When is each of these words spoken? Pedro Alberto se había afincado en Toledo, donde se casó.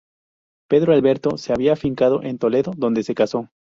Pedro 0.67 0.93
Alberto 0.93 1.37
se 1.37 1.53
había 1.53 1.73
afincado 1.73 2.23
en 2.23 2.39
Toledo, 2.39 2.71
donde 2.75 3.03
se 3.03 3.13
casó. 3.13 3.51